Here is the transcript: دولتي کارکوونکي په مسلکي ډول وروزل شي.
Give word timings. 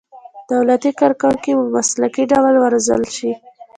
دولتي 0.51 0.91
کارکوونکي 1.01 1.51
په 1.57 1.65
مسلکي 1.75 2.23
ډول 2.31 2.55
وروزل 2.59 3.01
شي. 3.15 3.31